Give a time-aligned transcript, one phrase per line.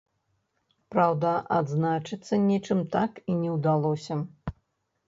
[0.95, 4.15] Праўда, адзначыцца нечым так і не ўдалося.